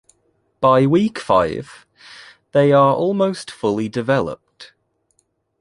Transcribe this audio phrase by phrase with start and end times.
[0.61, 1.85] By week five,
[2.53, 4.73] they are almost fully developed.